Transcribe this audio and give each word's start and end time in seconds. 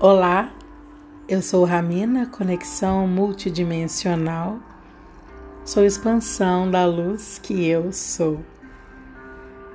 Olá, 0.00 0.52
eu 1.28 1.42
sou 1.42 1.64
Ramina, 1.64 2.26
conexão 2.26 3.04
multidimensional. 3.08 4.60
Sou 5.64 5.84
expansão 5.84 6.70
da 6.70 6.86
luz 6.86 7.40
que 7.42 7.66
eu 7.66 7.92
sou. 7.92 8.38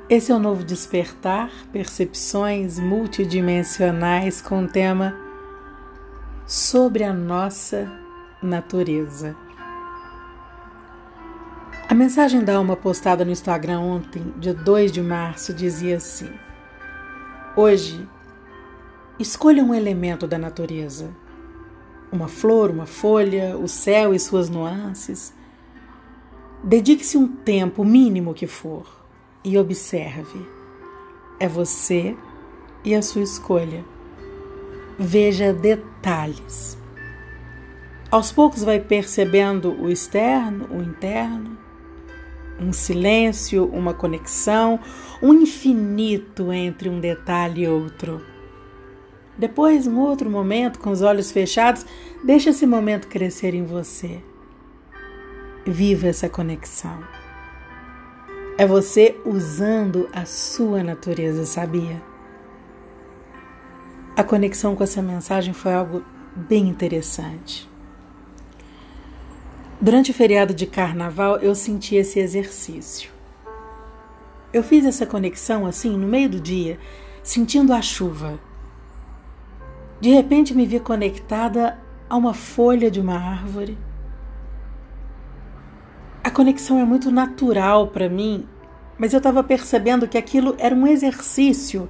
Esse 0.10 0.32
é 0.32 0.36
o 0.36 0.40
novo 0.40 0.64
despertar, 0.64 1.52
percepções 1.74 2.80
multidimensionais 2.80 4.42
com 4.42 4.64
o 4.64 4.68
tema 4.70 5.14
sobre 6.48 7.04
a 7.04 7.12
nossa 7.12 7.92
natureza. 8.42 9.36
A 11.90 11.94
mensagem 11.94 12.46
da 12.46 12.56
alma 12.56 12.78
postada 12.78 13.26
no 13.26 13.32
Instagram 13.32 13.82
ontem, 13.82 14.34
dia 14.38 14.54
2 14.54 14.90
de 14.90 15.02
março, 15.02 15.54
dizia 15.54 15.98
assim: 15.98 16.32
Hoje 17.58 18.08
Escolha 19.20 19.64
um 19.64 19.76
elemento 19.76 20.26
da 20.26 20.40
natureza. 20.40 21.16
Uma 22.12 22.28
flor, 22.28 22.72
uma 22.72 22.88
folha, 22.88 23.56
o 23.56 23.68
céu 23.68 24.12
e 24.12 24.20
suas 24.20 24.50
nuances. 24.50 25.32
Dedique-se 26.64 27.16
um 27.16 27.28
tempo 27.28 27.84
mínimo 27.86 28.34
que 28.34 28.48
for 28.48 28.88
e 29.44 29.56
observe. 29.56 30.48
É 31.40 31.48
você 31.48 32.18
e 32.84 32.96
a 32.96 33.04
sua 33.04 33.22
escolha. 33.22 33.86
Veja 34.98 35.54
detalhes. 35.54 36.76
Aos 38.10 38.32
poucos 38.32 38.64
vai 38.64 38.80
percebendo 38.80 39.74
o 39.80 39.92
externo, 39.92 40.68
o 40.72 40.82
interno, 40.82 41.56
um 42.60 42.74
silêncio, 42.74 43.66
uma 43.66 43.94
conexão, 43.94 44.80
um 45.22 45.34
infinito 45.34 46.52
entre 46.52 46.90
um 46.90 47.00
detalhe 47.00 47.64
e 47.64 47.68
outro. 47.68 48.33
Depois, 49.38 49.88
em 49.88 49.96
outro 49.96 50.30
momento, 50.30 50.80
com 50.80 50.92
os 50.92 51.02
olhos 51.02 51.32
fechados, 51.32 51.86
deixe 52.24 52.50
esse 52.50 52.66
momento 52.66 53.08
crescer 53.08 53.54
em 53.54 53.66
você. 53.66 54.22
Viva 55.66 56.08
essa 56.08 56.30
conexão. 56.30 57.04
É 58.58 58.68
você 58.68 59.20
usando 59.26 60.08
a 60.14 60.26
sua 60.26 60.84
natureza, 60.84 61.46
sabia? 61.46 62.02
A 64.16 64.24
conexão 64.24 64.76
com 64.76 64.84
essa 64.84 65.02
mensagem 65.02 65.54
foi 65.54 65.74
algo 65.74 66.04
bem 66.36 66.68
interessante. 66.68 67.68
Durante 69.82 70.12
o 70.12 70.14
feriado 70.14 70.54
de 70.54 70.68
carnaval, 70.68 71.38
eu 71.38 71.56
senti 71.56 71.96
esse 71.96 72.20
exercício. 72.20 73.10
Eu 74.54 74.62
fiz 74.62 74.86
essa 74.86 75.06
conexão 75.08 75.66
assim, 75.66 75.98
no 75.98 76.08
meio 76.08 76.30
do 76.30 76.40
dia, 76.40 76.78
sentindo 77.24 77.74
a 77.74 77.82
chuva 77.82 78.40
de 80.04 80.10
repente 80.10 80.54
me 80.54 80.66
vi 80.66 80.82
conectada 80.82 81.80
a 82.10 82.18
uma 82.18 82.34
folha 82.34 82.92
de 82.92 83.00
uma 83.00 83.16
árvore. 83.16 83.78
A 86.22 86.30
conexão 86.30 86.78
é 86.78 86.84
muito 86.84 87.10
natural 87.10 87.88
para 87.88 88.10
mim, 88.10 88.46
mas 88.98 89.14
eu 89.14 89.20
estava 89.20 89.42
percebendo 89.42 90.06
que 90.06 90.18
aquilo 90.18 90.58
era 90.60 90.76
um 90.76 90.86
exercício, 90.86 91.88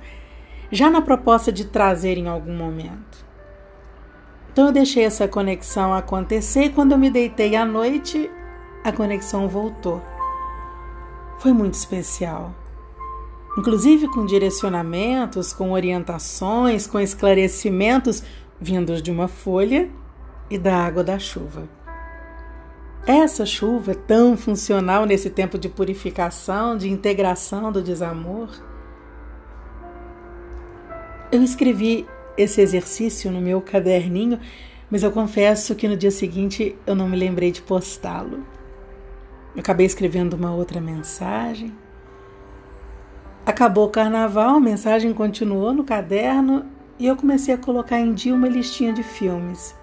já 0.72 0.92
na 0.92 1.02
proposta 1.02 1.52
de 1.52 1.66
trazer 1.66 2.20
em 2.20 2.28
algum 2.28 2.56
momento. 2.56 3.26
Então 4.52 4.68
eu 4.68 4.72
deixei 4.72 5.06
essa 5.06 5.28
conexão 5.28 5.92
acontecer 5.92 6.66
e 6.66 6.70
quando 6.70 6.92
eu 6.92 7.00
me 7.00 7.10
deitei 7.10 7.56
à 7.56 7.66
noite, 7.66 8.30
a 8.84 8.92
conexão 8.92 9.48
voltou. 9.48 10.00
Foi 11.40 11.52
muito 11.52 11.74
especial 11.74 12.54
inclusive 13.58 14.08
com 14.08 14.26
direcionamentos, 14.26 15.54
com 15.54 15.72
orientações, 15.72 16.88
com 16.88 17.00
esclarecimentos 17.00 18.24
vindos 18.60 19.02
de 19.02 19.12
uma 19.12 19.28
folha 19.28 19.90
e 20.50 20.58
da 20.58 20.76
água 20.78 21.04
da 21.04 21.20
chuva. 21.20 21.68
Essa 23.06 23.46
chuva 23.46 23.94
tão 23.94 24.38
funcional 24.38 25.06
nesse 25.06 25.30
tempo 25.30 25.58
de 25.58 25.68
purificação, 25.68 26.78
de 26.78 26.90
integração 26.90 27.72
do 27.72 27.82
desamor. 27.82 28.50
Eu 31.30 31.44
escrevi 31.44 32.08
esse 32.38 32.62
exercício 32.62 33.30
no 33.30 33.42
meu 33.42 33.60
caderninho, 33.60 34.40
mas 34.90 35.04
eu 35.04 35.12
confesso 35.12 35.76
que 35.76 35.88
no 35.88 35.98
dia 35.98 36.12
seguinte 36.12 36.78
eu 36.88 36.96
não 36.96 37.10
me 37.10 37.18
lembrei 37.18 37.52
de 37.52 37.62
postá-lo. 37.62 38.46
Eu 39.54 39.60
acabei 39.60 39.86
escrevendo 39.86 40.36
uma 40.36 40.54
outra 40.54 40.80
mensagem, 40.80 41.74
Acabou 43.46 43.88
o 43.88 43.90
carnaval, 43.90 44.56
a 44.56 44.60
mensagem 44.60 45.14
continuou 45.14 45.74
no 45.74 45.84
caderno 45.84 46.66
e 46.98 47.06
eu 47.06 47.16
comecei 47.18 47.54
a 47.54 47.58
colocar 47.58 48.00
em 48.00 48.14
dia 48.14 48.34
uma 48.34 48.48
listinha 48.48 48.94
de 48.94 49.04
filmes. 49.04 49.76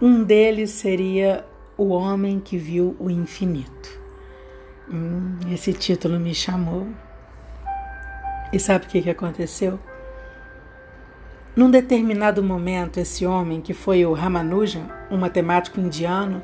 Um 0.00 0.22
deles 0.22 0.70
seria 0.72 1.46
O 1.74 1.88
Homem 1.88 2.38
que 2.38 2.58
Viu 2.58 2.94
o 3.00 3.08
Infinito. 3.08 3.98
Hum, 4.92 5.38
esse 5.50 5.72
título 5.72 6.20
me 6.20 6.34
chamou. 6.34 6.86
E 8.52 8.60
sabe 8.60 8.84
o 8.84 8.88
que, 8.88 9.00
que 9.00 9.10
aconteceu? 9.10 9.78
Num 11.56 11.70
determinado 11.70 12.42
momento, 12.42 13.00
esse 13.00 13.24
homem, 13.24 13.62
que 13.62 13.72
foi 13.72 14.04
o 14.04 14.12
Ramanujan, 14.12 14.86
um 15.10 15.16
matemático 15.16 15.80
indiano, 15.80 16.42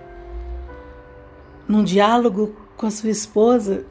num 1.69 1.85
diálogo 1.85 2.57
com 2.75 2.87
a 2.87 2.91
sua 2.91 3.11
esposa, 3.11 3.85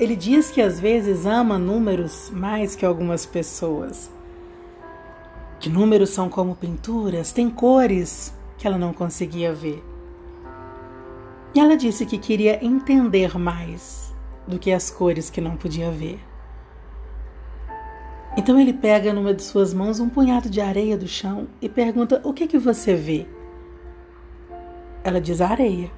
ele 0.00 0.16
diz 0.16 0.50
que 0.50 0.62
às 0.62 0.80
vezes 0.80 1.26
ama 1.26 1.58
números 1.58 2.30
mais 2.30 2.74
que 2.74 2.86
algumas 2.86 3.26
pessoas. 3.26 4.10
Que 5.58 5.68
números 5.68 6.08
são 6.08 6.30
como 6.30 6.56
pinturas, 6.56 7.32
têm 7.32 7.50
cores 7.50 8.34
que 8.56 8.66
ela 8.66 8.78
não 8.78 8.94
conseguia 8.94 9.52
ver. 9.52 9.84
E 11.54 11.60
ela 11.60 11.76
disse 11.76 12.06
que 12.06 12.16
queria 12.16 12.64
entender 12.64 13.36
mais 13.38 14.14
do 14.48 14.58
que 14.58 14.72
as 14.72 14.90
cores 14.90 15.28
que 15.28 15.38
não 15.40 15.54
podia 15.54 15.90
ver. 15.90 16.18
Então 18.38 18.58
ele 18.58 18.72
pega 18.72 19.12
numa 19.12 19.34
de 19.34 19.42
suas 19.42 19.74
mãos 19.74 20.00
um 20.00 20.08
punhado 20.08 20.48
de 20.48 20.62
areia 20.62 20.96
do 20.96 21.06
chão 21.06 21.46
e 21.60 21.68
pergunta: 21.68 22.22
O 22.24 22.32
que 22.32 22.46
que 22.46 22.58
você 22.58 22.94
vê? 22.94 23.26
Ela 25.04 25.20
diz: 25.20 25.42
areia. 25.42 25.90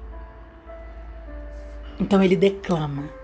Então 1.97 2.21
ele 2.21 2.35
declama. 2.35 3.22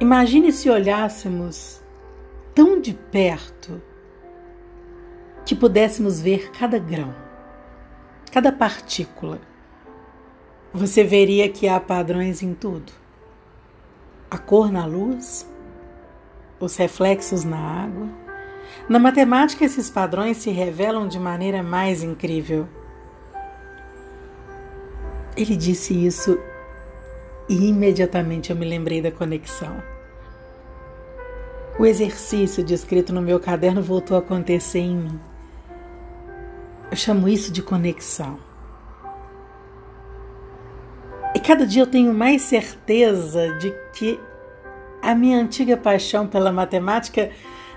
Imagine 0.00 0.52
se 0.52 0.70
olhássemos 0.70 1.82
tão 2.54 2.80
de 2.80 2.94
perto 2.94 3.82
que 5.44 5.56
pudéssemos 5.56 6.20
ver 6.20 6.52
cada 6.52 6.78
grão, 6.78 7.12
cada 8.30 8.52
partícula. 8.52 9.40
Você 10.72 11.02
veria 11.02 11.48
que 11.48 11.66
há 11.66 11.80
padrões 11.80 12.44
em 12.44 12.54
tudo. 12.54 12.92
A 14.30 14.38
cor 14.38 14.70
na 14.70 14.86
luz, 14.86 15.50
os 16.60 16.76
reflexos 16.76 17.42
na 17.42 17.58
água. 17.58 18.08
Na 18.88 19.00
matemática, 19.00 19.64
esses 19.64 19.90
padrões 19.90 20.36
se 20.36 20.50
revelam 20.50 21.08
de 21.08 21.18
maneira 21.18 21.60
mais 21.60 22.04
incrível. 22.04 22.68
Ele 25.36 25.56
disse 25.56 26.06
isso 26.06 26.38
e 27.48 27.68
imediatamente 27.68 28.50
eu 28.50 28.56
me 28.56 28.66
lembrei 28.66 29.00
da 29.00 29.10
conexão. 29.10 29.82
O 31.78 31.86
exercício 31.86 32.64
descrito 32.64 33.12
no 33.12 33.22
meu 33.22 33.38
caderno 33.38 33.80
voltou 33.80 34.16
a 34.16 34.20
acontecer 34.20 34.80
em 34.80 34.96
mim. 34.96 35.20
Eu 36.90 36.96
chamo 36.96 37.28
isso 37.28 37.52
de 37.52 37.62
conexão. 37.62 38.38
E 41.34 41.40
cada 41.40 41.66
dia 41.66 41.82
eu 41.82 41.86
tenho 41.86 42.12
mais 42.12 42.42
certeza 42.42 43.54
de 43.58 43.70
que 43.92 44.18
a 45.00 45.14
minha 45.14 45.38
antiga 45.38 45.76
paixão 45.76 46.26
pela 46.26 46.50
matemática 46.50 47.30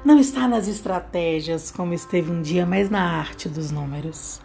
não 0.03 0.19
está 0.19 0.47
nas 0.47 0.67
estratégias 0.67 1.69
como 1.69 1.93
esteve 1.93 2.31
um 2.31 2.41
dia, 2.41 2.65
mas 2.65 2.89
na 2.89 3.19
arte 3.19 3.47
dos 3.47 3.69
números. 3.69 4.41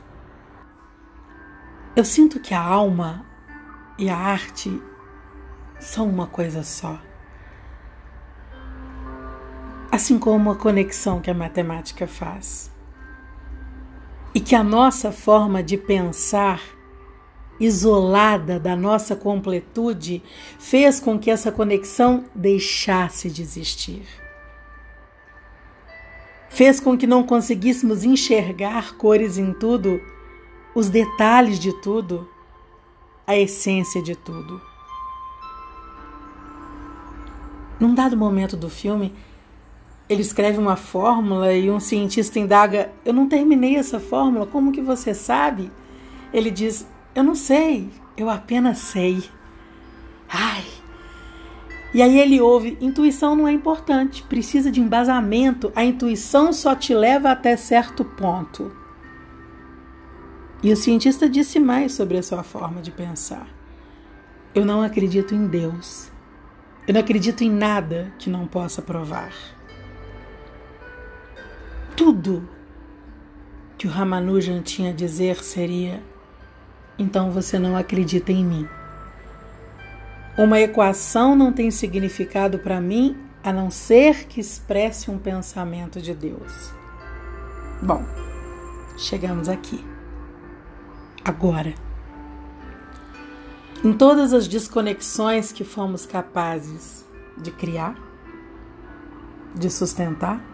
Eu 1.97 2.05
sinto 2.05 2.39
que 2.39 2.53
a 2.53 2.61
alma 2.61 3.25
e 3.99 4.11
a 4.11 4.17
arte 4.17 4.71
são 5.79 6.09
uma 6.09 6.27
coisa 6.27 6.63
só. 6.63 6.99
Assim 9.91 10.19
como 10.19 10.51
a 10.51 10.57
conexão 10.57 11.21
que 11.21 11.31
a 11.31 11.35
matemática 11.35 12.07
faz. 12.07 12.71
E 14.35 14.41
que 14.41 14.55
a 14.55 14.63
nossa 14.63 15.11
forma 15.13 15.63
de 15.63 15.79
pensar, 15.79 16.61
isolada 17.59 18.61
da 18.61 18.77
nossa 18.77 19.17
completude, 19.17 20.23
fez 20.59 21.01
com 21.01 21.19
que 21.19 21.31
essa 21.31 21.51
conexão 21.51 22.25
deixasse 22.35 23.31
de 23.31 23.41
existir. 23.41 24.07
Fez 26.51 26.81
com 26.81 26.97
que 26.97 27.07
não 27.07 27.23
conseguíssemos 27.23 28.05
enxergar 28.05 28.97
cores 28.97 29.39
em 29.39 29.53
tudo, 29.53 30.01
os 30.75 30.91
detalhes 30.91 31.59
de 31.59 31.73
tudo, 31.81 32.29
a 33.27 33.37
essência 33.37 34.03
de 34.03 34.15
tudo. 34.15 34.61
Num 37.79 37.95
dado 37.95 38.17
momento 38.17 38.57
do 38.57 38.71
filme, 38.71 39.15
ele 40.09 40.23
escreve 40.23 40.59
uma 40.59 40.77
fórmula 40.77 41.53
e 41.53 41.71
um 41.71 41.81
cientista 41.81 42.39
indaga: 42.39 42.91
Eu 43.05 43.13
não 43.13 43.29
terminei 43.29 43.77
essa 43.77 44.01
fórmula, 44.01 44.47
como 44.47 44.73
que 44.73 44.81
você 44.81 45.13
sabe? 45.13 45.71
Ele 46.33 46.51
diz: 46.51 46.87
Eu 47.15 47.25
não 47.25 47.35
sei, 47.35 47.91
eu 48.17 48.31
apenas 48.31 48.79
sei. 48.79 49.25
Ai. 50.29 50.65
E 51.93 52.03
aí 52.03 52.19
ele 52.19 52.41
ouve: 52.41 52.77
intuição 52.81 53.35
não 53.35 53.49
é 53.49 53.53
importante, 53.53 54.23
precisa 54.23 54.71
de 54.71 54.81
embasamento, 54.81 55.73
a 55.75 55.85
intuição 55.85 56.53
só 56.53 56.75
te 56.75 56.95
leva 56.95 57.31
até 57.31 57.57
certo 57.57 58.05
ponto. 58.05 58.71
E 60.63 60.73
o 60.73 60.77
cientista 60.77 61.29
disse 61.29 61.61
mais 61.61 61.93
sobre 61.93 62.17
a 62.19 62.23
sua 62.23 62.43
forma 62.43 62.81
de 62.81 62.91
pensar. 62.91 63.47
Eu 64.55 64.65
não 64.65 64.83
acredito 64.83 65.35
em 65.35 65.47
Deus. 65.47 66.11
Eu 66.87 66.95
não 66.95 67.01
acredito 67.01 67.43
em 67.43 67.51
nada 67.51 68.13
que 68.19 68.31
não 68.31 68.47
possa 68.47 68.81
provar. 68.81 69.33
Tudo 71.97 72.49
que 73.77 73.87
o 73.87 73.91
Ramanujan 73.91 74.63
tinha 74.63 74.91
a 74.91 74.95
dizer 74.95 75.43
seria: 75.43 76.01
então 76.99 77.31
você 77.33 77.59
não 77.59 77.77
acredita 77.77 78.31
em 78.31 78.45
mim. 78.45 78.69
Uma 80.39 80.61
equação 80.61 81.35
não 81.35 81.53
tem 81.53 81.71
significado 81.71 82.59
para 82.59 82.81
mim 82.81 83.17
a 83.43 83.53
não 83.53 83.71
ser 83.71 84.27
que 84.27 84.41
expresse 84.41 85.11
um 85.11 85.19
pensamento 85.19 86.01
de 86.01 86.15
Deus. 86.15 86.71
Bom, 87.83 88.05
chegamos 88.99 89.49
aqui. 89.49 89.85
Agora. 91.25 91.86
Em 93.87 93.93
todas 93.93 94.33
as 94.33 94.49
desconexões 94.49 95.53
que 95.53 95.63
fomos 95.63 96.05
capazes 96.05 97.07
de 97.39 97.53
criar, 97.53 97.95
de 99.55 99.71
sustentar, 99.71 100.45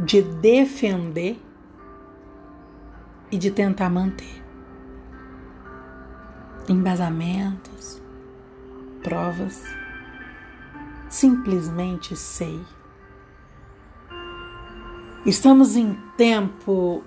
de 0.00 0.22
defender 0.22 1.38
e 3.30 3.36
de 3.36 3.50
tentar 3.50 3.90
manter. 3.90 4.42
Embasamentos, 6.66 8.00
provas, 9.02 9.62
simplesmente 11.10 12.16
sei. 12.16 12.58
Estamos 15.26 15.76
em 15.76 15.92
tempo 16.16 17.04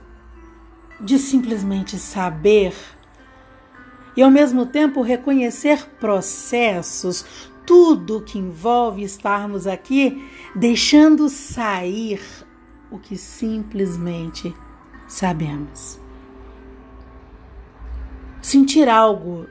de 1.02 1.18
simplesmente 1.18 1.98
saber 1.98 2.76
e 4.20 4.22
ao 4.22 4.30
mesmo 4.30 4.66
tempo 4.66 5.02
reconhecer 5.02 5.92
processos, 5.98 7.24
tudo 7.66 8.20
que 8.20 8.38
envolve 8.38 9.02
estarmos 9.02 9.66
aqui, 9.66 10.30
deixando 10.54 11.30
sair 11.30 12.22
o 12.92 13.00
que 13.00 13.16
simplesmente 13.16 14.54
sabemos. 15.08 16.02
Sentir 18.42 18.90
algo 18.90 19.48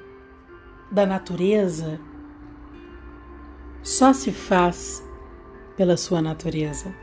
da 0.92 1.06
natureza 1.06 1.98
só 3.82 4.12
se 4.12 4.30
faz 4.30 5.02
pela 5.78 5.96
sua 5.96 6.20
natureza. 6.20 6.94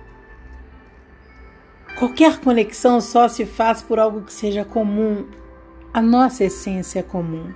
Qualquer 1.98 2.40
conexão 2.42 3.02
só 3.02 3.28
se 3.28 3.44
faz 3.44 3.82
por 3.82 3.98
algo 3.98 4.22
que 4.22 4.34
seja 4.34 4.64
comum, 4.64 5.26
a 5.96 6.02
nossa 6.02 6.44
essência 6.44 7.02
comum. 7.02 7.54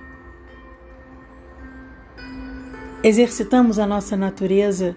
Exercitamos 3.04 3.78
a 3.78 3.86
nossa 3.86 4.16
natureza 4.16 4.96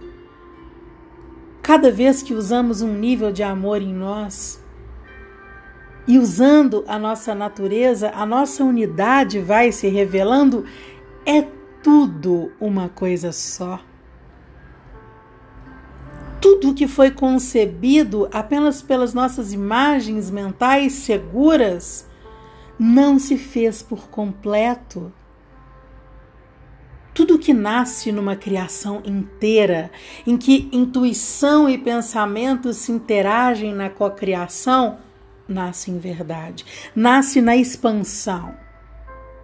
cada 1.62 1.92
vez 1.92 2.24
que 2.24 2.34
usamos 2.34 2.81
um 2.81 2.94
nível 2.94 3.34
de 3.34 3.44
amor 3.44 3.81
em 3.81 3.94
nós. 3.94 4.63
E 6.07 6.18
usando 6.18 6.86
a 6.88 6.98
nossa 6.98 7.36
natureza, 7.36 8.12
a 8.16 8.25
nossa 8.25 8.63
unidade 8.63 9.40
vai 9.40 9.74
se 9.74 9.89
revelando 9.89 10.63
é 11.25 11.46
tudo 11.84 12.50
uma 12.62 12.88
coisa 12.88 13.34
só. 13.34 13.81
Tudo 16.39 16.74
que 16.74 16.88
foi 16.88 17.12
concebido 17.12 18.30
apenas 18.31 18.81
pelas 18.81 19.13
nossas 19.13 19.51
imagens 19.51 20.31
mentais 20.31 20.94
seguras 20.94 22.07
não 22.84 23.18
se 23.18 23.38
fez 23.38 23.82
por 23.82 24.10
completo. 24.10 25.10
Tudo 27.14 27.40
que 27.40 27.54
nasce 27.54 28.12
numa 28.12 28.36
criação 28.36 29.02
inteira, 29.06 29.90
em 30.28 30.36
que 30.36 30.68
intuição 30.70 31.70
e 31.70 31.78
pensamento 31.78 32.74
se 32.74 32.92
interagem 32.92 33.74
na 33.74 33.90
cocriação, 33.90 34.98
nasce 35.48 35.92
em 35.92 35.98
verdade, 35.98 36.66
nasce 36.94 37.40
na 37.40 37.56
expansão 37.56 38.54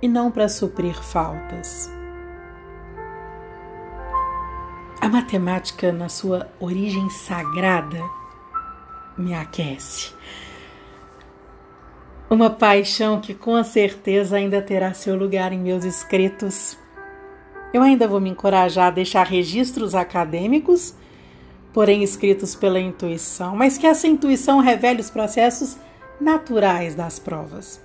e 0.02 0.08
não 0.08 0.30
para 0.30 0.50
suprir 0.50 1.02
faltas. 1.02 1.90
A 5.00 5.08
matemática, 5.08 5.94
na 5.94 6.10
sua 6.10 6.52
origem 6.60 7.10
sagrada, 7.10 8.02
me 9.18 9.34
aquece. 9.34 10.14
Uma 12.30 12.50
paixão 12.50 13.20
que 13.20 13.34
com 13.34 13.64
certeza 13.64 14.38
ainda 14.38 14.62
terá 14.62 14.94
seu 14.94 15.16
lugar 15.16 15.52
em 15.52 15.60
meus 15.60 15.84
escritos. 15.84 16.78
Eu 17.74 17.82
ainda 17.82 18.08
vou 18.08 18.22
me 18.22 18.30
encorajar 18.30 18.88
a 18.88 18.92
deixar 18.92 19.26
registros 19.26 19.96
acadêmicos, 19.96 20.94
porém 21.74 22.04
escritos 22.04 22.56
pela 22.56 22.80
intuição, 22.80 23.56
mas 23.56 23.78
que 23.78 23.88
essa 23.88 24.08
intuição 24.08 24.60
revele 24.60 25.02
os 25.02 25.10
processos 25.10 25.78
naturais 26.20 26.96
das 26.96 27.18
provas 27.18 27.82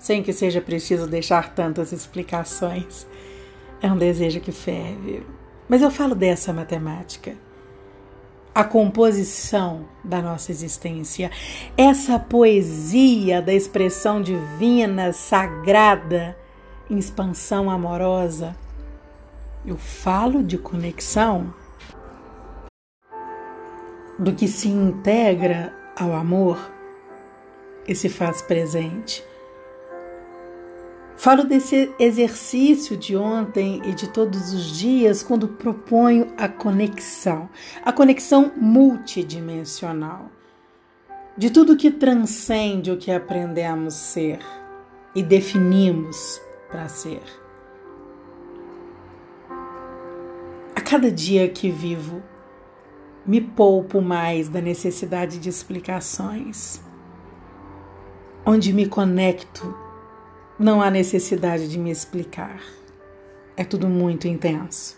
sem 0.00 0.22
que 0.22 0.32
seja 0.32 0.62
preciso 0.62 1.06
deixar 1.06 1.54
tantas 1.54 1.92
explicações. 1.92 3.06
É 3.82 3.92
um 3.92 3.98
desejo 3.98 4.40
que 4.40 4.50
ferve. 4.50 5.22
Mas 5.68 5.82
eu 5.82 5.90
falo 5.90 6.14
dessa 6.14 6.52
matemática. 6.52 7.36
A 8.52 8.64
composição 8.64 9.86
da 10.02 10.20
nossa 10.20 10.50
existência, 10.50 11.30
essa 11.76 12.18
poesia 12.18 13.40
da 13.40 13.54
expressão 13.54 14.20
divina, 14.20 15.12
sagrada, 15.12 16.36
expansão 16.90 17.70
amorosa. 17.70 18.56
Eu 19.64 19.76
falo 19.76 20.42
de 20.42 20.58
conexão 20.58 21.54
do 24.18 24.34
que 24.34 24.48
se 24.48 24.68
integra 24.68 25.72
ao 25.96 26.12
amor 26.12 26.58
e 27.86 27.94
se 27.94 28.08
faz 28.08 28.42
presente 28.42 29.24
Falo 31.20 31.44
desse 31.44 31.94
exercício 31.98 32.96
de 32.96 33.14
ontem 33.14 33.82
e 33.84 33.92
de 33.92 34.08
todos 34.08 34.54
os 34.54 34.78
dias 34.78 35.22
quando 35.22 35.48
proponho 35.48 36.32
a 36.34 36.48
conexão, 36.48 37.46
a 37.84 37.92
conexão 37.92 38.50
multidimensional, 38.56 40.30
de 41.36 41.50
tudo 41.50 41.76
que 41.76 41.90
transcende 41.90 42.90
o 42.90 42.96
que 42.96 43.10
aprendemos 43.12 43.92
ser 43.92 44.38
e 45.14 45.22
definimos 45.22 46.40
para 46.70 46.88
ser. 46.88 47.20
A 50.74 50.80
cada 50.80 51.10
dia 51.10 51.50
que 51.50 51.70
vivo, 51.70 52.22
me 53.26 53.42
poupo 53.42 54.00
mais 54.00 54.48
da 54.48 54.62
necessidade 54.62 55.38
de 55.38 55.50
explicações, 55.50 56.80
onde 58.46 58.72
me 58.72 58.86
conecto 58.88 59.89
não 60.60 60.82
há 60.82 60.90
necessidade 60.90 61.66
de 61.68 61.78
me 61.78 61.90
explicar. 61.90 62.60
É 63.56 63.64
tudo 63.64 63.88
muito 63.88 64.28
intenso. 64.28 64.94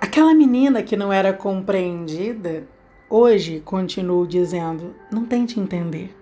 Aquela 0.00 0.34
menina 0.34 0.82
que 0.82 0.96
não 0.96 1.12
era 1.12 1.32
compreendida, 1.32 2.66
hoje 3.08 3.60
continuo 3.60 4.26
dizendo: 4.26 4.96
não 5.12 5.24
tente 5.24 5.60
entender. 5.60 6.12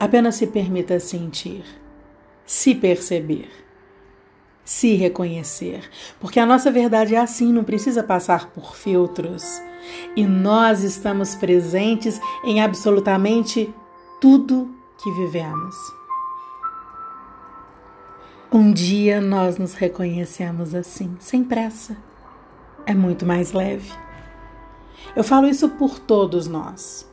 Apenas 0.00 0.34
se 0.34 0.48
permita 0.48 0.98
sentir, 0.98 1.64
se 2.44 2.74
perceber, 2.74 3.48
se 4.64 4.94
reconhecer. 4.94 5.88
Porque 6.18 6.40
a 6.40 6.46
nossa 6.46 6.70
verdade 6.70 7.14
é 7.14 7.18
assim, 7.18 7.52
não 7.52 7.62
precisa 7.62 8.02
passar 8.02 8.50
por 8.50 8.74
filtros. 8.74 9.62
E 10.16 10.26
nós 10.26 10.82
estamos 10.82 11.36
presentes 11.36 12.20
em 12.44 12.60
absolutamente 12.60 13.72
tudo 14.20 14.74
que 14.98 15.10
vivemos. 15.12 15.76
Um 18.52 18.72
dia 18.72 19.20
nós 19.20 19.58
nos 19.58 19.74
reconhecemos 19.74 20.74
assim, 20.74 21.16
sem 21.20 21.44
pressa. 21.44 21.96
É 22.84 22.94
muito 22.94 23.24
mais 23.24 23.52
leve. 23.52 23.92
Eu 25.14 25.22
falo 25.22 25.46
isso 25.46 25.68
por 25.70 25.98
todos 26.00 26.48
nós. 26.48 27.08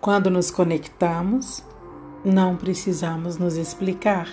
Quando 0.00 0.30
nos 0.30 0.50
conectamos, 0.50 1.64
não 2.24 2.56
precisamos 2.56 3.36
nos 3.36 3.56
explicar, 3.56 4.28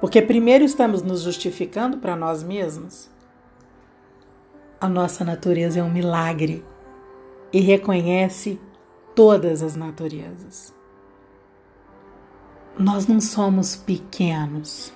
porque 0.00 0.22
primeiro 0.22 0.64
estamos 0.64 1.02
nos 1.02 1.22
justificando 1.22 1.98
para 1.98 2.14
nós 2.14 2.44
mesmos. 2.44 3.10
A 4.80 4.88
nossa 4.88 5.24
natureza 5.24 5.80
é 5.80 5.82
um 5.82 5.90
milagre 5.90 6.64
e 7.52 7.60
reconhece 7.60 8.60
todas 9.18 9.64
as 9.64 9.74
naturezas. 9.74 10.72
Nós 12.78 13.08
não 13.08 13.20
somos 13.20 13.74
pequenos, 13.74 14.92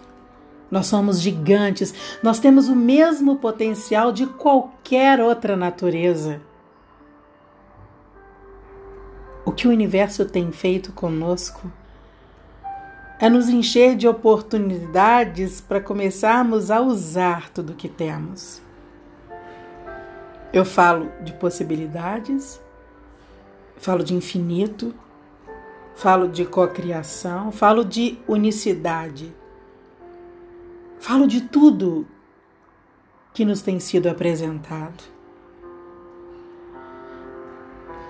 nós 0.71 0.87
somos 0.87 1.21
gigantes, 1.21 1.93
nós 2.23 2.39
temos 2.39 2.69
o 2.69 2.77
mesmo 2.77 3.39
potencial 3.39 4.13
de 4.13 4.29
qualquer 4.29 5.21
outra 5.21 5.57
natureza. 5.57 6.41
O 9.45 9.51
que 9.51 9.67
o 9.67 9.73
universo 9.73 10.25
tem 10.25 10.53
feito 10.53 10.93
conosco 10.93 11.69
é 13.19 13.29
nos 13.29 13.49
encher 13.49 13.97
de 13.97 14.07
oportunidades 14.07 15.61
para 15.61 15.81
começarmos 15.81 16.71
a 16.71 16.81
usar 16.81 17.51
tudo 17.51 17.75
que 17.75 17.89
temos. 17.89 18.63
Eu 20.53 20.65
falo 20.65 21.11
de 21.25 21.33
possibilidades, 21.33 22.62
falo 23.83 24.05
de 24.05 24.15
infinito, 24.15 24.95
falo 25.97 26.29
de 26.29 26.45
cocriação, 26.47 27.51
falo 27.51 27.85
de 27.85 28.17
unicidade, 28.29 29.35
falo 31.01 31.27
de 31.27 31.41
tudo 31.41 32.07
que 33.35 33.45
nos 33.45 33.61
tem 33.61 33.81
sido 33.81 34.09
apresentado. 34.09 35.03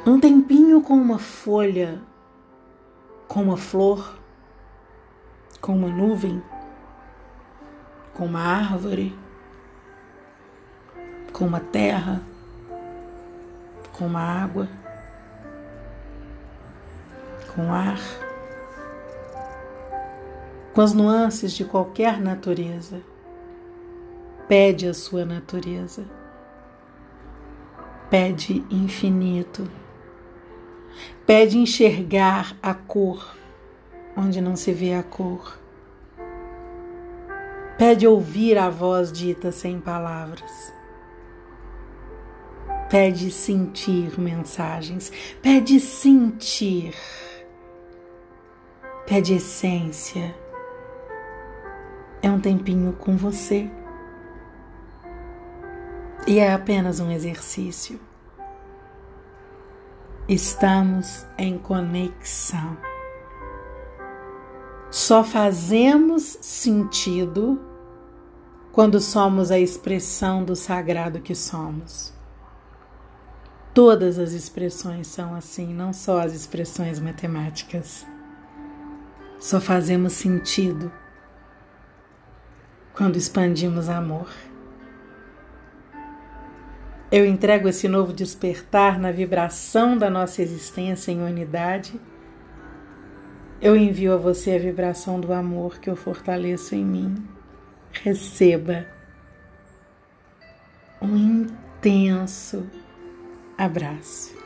Um 0.05 0.21
tempinho 0.21 0.83
com 0.83 0.93
uma 0.93 1.19
folha, 1.19 2.03
com 3.27 3.43
uma 3.43 3.57
flor, 3.57 4.19
com 5.59 5.75
uma 5.75 5.89
nuvem, 5.89 6.43
com 8.13 8.27
uma 8.27 8.43
árvore, 8.43 9.17
com 11.33 11.47
uma 11.47 11.61
terra, 11.61 12.21
com 13.95 14.05
uma 14.05 14.21
água, 14.21 14.69
com 17.55 17.73
ar, 17.73 18.01
com 20.75 20.81
as 20.81 20.93
nuances 20.93 21.53
de 21.53 21.65
qualquer 21.65 22.21
natureza. 22.21 23.01
Pede 24.49 24.87
a 24.87 24.95
sua 24.95 25.25
natureza, 25.25 26.05
pede 28.11 28.65
infinito 28.71 29.67
Pede 31.27 31.57
enxergar 31.57 32.57
a 32.63 32.75
cor 32.75 33.37
onde 34.17 34.41
não 34.41 34.57
se 34.57 34.73
vê 34.73 34.95
a 34.95 35.03
cor. 35.03 35.59
Pede 37.79 38.07
ouvir 38.07 38.59
a 38.59 38.69
voz 38.69 39.11
dita 39.11 39.51
sem 39.51 39.81
palavras. 39.81 40.73
Pede 42.91 43.31
sentir 43.31 44.21
mensagens. 44.21 45.11
Pede 45.41 45.81
sentir. 45.81 46.95
Pede 49.13 49.35
essência. 49.35 50.35
É 52.23 52.31
um 52.31 52.41
tempinho 52.41 52.95
com 52.95 53.15
você. 53.15 53.71
E 56.27 56.39
é 56.39 56.51
apenas 56.51 56.99
um 56.99 57.11
exercício 57.11 58.01
estamos 60.27 61.27
em 61.37 61.59
conexão. 61.59 62.75
Só 64.91 65.23
fazemos 65.23 66.39
sentido 66.41 67.61
quando 68.73 68.99
somos 68.99 69.51
a 69.51 69.59
expressão 69.59 70.43
do 70.43 70.57
sagrado 70.57 71.21
que 71.21 71.35
somos. 71.35 72.15
Todas 73.75 74.19
as 74.19 74.33
expressões 74.33 75.07
são 75.07 75.35
assim, 75.35 75.67
não 75.75 75.93
só 75.93 76.19
as 76.19 76.33
expressões 76.33 76.99
matemáticas. 76.99 78.11
Só 79.43 79.61
fazemos 79.61 80.13
sentido 80.13 80.93
quando 82.95 83.17
expandimos 83.17 83.89
amor. 83.89 84.31
Eu 87.11 87.27
entrego 87.27 87.69
esse 87.69 87.89
novo 87.89 88.13
despertar 88.13 89.01
na 89.01 89.11
vibração 89.11 89.99
da 89.99 90.09
nossa 90.09 90.43
existência 90.43 91.11
em 91.11 91.21
unidade. 91.21 92.01
Eu 93.61 93.77
envio 93.77 94.15
a 94.15 94.17
você 94.17 94.55
a 94.55 94.59
vibração 94.61 95.19
do 95.19 95.33
amor 95.33 95.81
que 95.81 95.91
eu 95.91 95.97
fortaleço 95.97 96.77
em 96.77 96.85
mim. 96.85 97.29
Receba 97.91 98.87
um 101.01 101.17
intenso 101.17 102.65
abraço. 103.59 104.42